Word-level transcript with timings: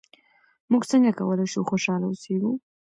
موږ 0.71 0.83
څنګه 0.91 1.09
کولای 1.19 1.47
شو 1.53 1.67
خوشحاله 1.69 2.05
اوسېږو؟ 2.07 2.51